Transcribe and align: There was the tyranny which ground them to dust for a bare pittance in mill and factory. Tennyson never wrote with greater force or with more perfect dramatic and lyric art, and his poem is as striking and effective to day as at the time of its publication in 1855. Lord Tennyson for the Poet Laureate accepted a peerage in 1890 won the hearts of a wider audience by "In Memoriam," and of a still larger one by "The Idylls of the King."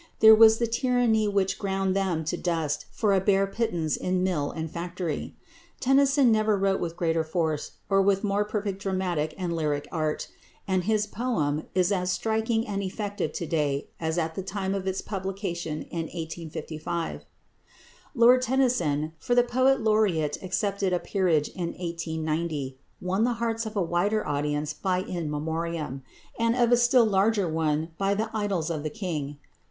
There 0.19 0.33
was 0.33 0.57
the 0.57 0.65
tyranny 0.65 1.27
which 1.27 1.59
ground 1.59 1.95
them 1.95 2.25
to 2.25 2.35
dust 2.35 2.87
for 2.91 3.13
a 3.13 3.21
bare 3.21 3.45
pittance 3.45 3.95
in 3.95 4.23
mill 4.23 4.49
and 4.49 4.67
factory. 4.71 5.35
Tennyson 5.79 6.31
never 6.31 6.57
wrote 6.57 6.79
with 6.81 6.97
greater 6.97 7.23
force 7.23 7.73
or 7.87 8.01
with 8.01 8.23
more 8.23 8.43
perfect 8.43 8.81
dramatic 8.81 9.35
and 9.37 9.55
lyric 9.55 9.87
art, 9.91 10.27
and 10.67 10.85
his 10.85 11.05
poem 11.05 11.67
is 11.75 11.91
as 11.91 12.09
striking 12.09 12.65
and 12.65 12.81
effective 12.81 13.31
to 13.33 13.45
day 13.45 13.89
as 13.99 14.17
at 14.17 14.33
the 14.33 14.41
time 14.41 14.73
of 14.73 14.87
its 14.87 15.01
publication 15.01 15.83
in 15.83 16.05
1855. 16.09 17.23
Lord 18.15 18.41
Tennyson 18.41 19.13
for 19.19 19.35
the 19.35 19.43
Poet 19.43 19.81
Laureate 19.81 20.41
accepted 20.41 20.93
a 20.93 20.99
peerage 20.99 21.49
in 21.49 21.73
1890 21.73 22.75
won 23.03 23.23
the 23.23 23.33
hearts 23.33 23.67
of 23.67 23.75
a 23.75 23.81
wider 23.83 24.25
audience 24.27 24.73
by 24.73 25.01
"In 25.03 25.29
Memoriam," 25.29 26.01
and 26.39 26.55
of 26.55 26.71
a 26.71 26.77
still 26.77 27.05
larger 27.05 27.47
one 27.47 27.89
by 27.99 28.15
"The 28.15 28.35
Idylls 28.35 28.71
of 28.71 28.81
the 28.81 28.89
King." 28.89 29.37